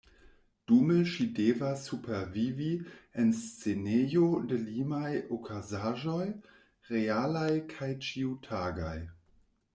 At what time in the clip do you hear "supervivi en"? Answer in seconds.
1.89-3.29